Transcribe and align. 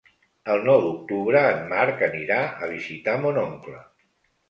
El 0.53 0.63
nou 0.69 0.81
d'octubre 0.85 1.45
en 1.51 1.63
Marc 1.75 2.03
anirà 2.09 2.41
a 2.69 2.73
visitar 2.75 3.19
mon 3.27 3.43
oncle. 3.47 3.89